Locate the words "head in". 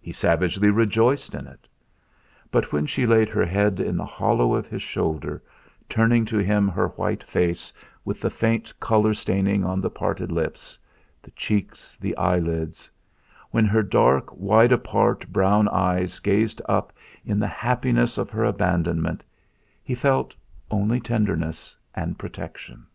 3.44-3.98